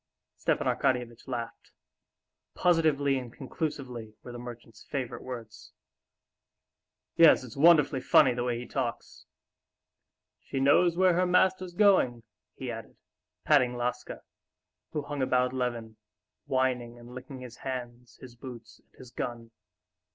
'"Stepan 0.41 0.65
Arkadyevitch 0.65 1.27
laughed. 1.27 1.73
"Positively 2.55 3.19
and 3.19 3.31
conclusively" 3.31 4.15
were 4.23 4.31
the 4.31 4.39
merchant's 4.39 4.83
favorite 4.89 5.21
words. 5.21 5.73
"Yes, 7.17 7.43
it's 7.43 7.55
wonderfully 7.55 8.01
funny 8.01 8.33
the 8.33 8.43
way 8.43 8.57
he 8.57 8.65
talks. 8.65 9.25
She 10.39 10.59
knows 10.59 10.97
where 10.97 11.13
her 11.13 11.27
master's 11.27 11.75
going!" 11.75 12.23
he 12.55 12.71
added, 12.71 12.97
patting 13.43 13.77
Laska, 13.77 14.23
who 14.91 15.03
hung 15.03 15.21
about 15.21 15.53
Levin, 15.53 15.97
whining 16.45 16.97
and 16.97 17.13
licking 17.13 17.41
his 17.41 17.57
hands, 17.57 18.17
his 18.19 18.35
boots, 18.35 18.79
and 18.83 18.97
his 18.97 19.11
gun. 19.11 19.51